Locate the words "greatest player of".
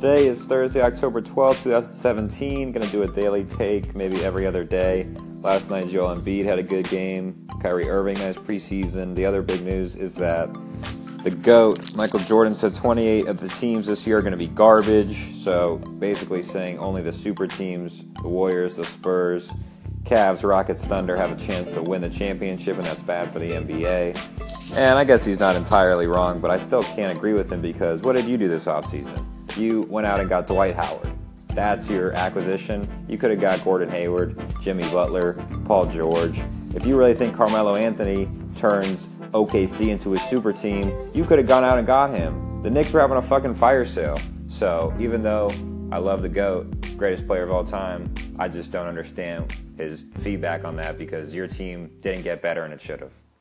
46.96-47.50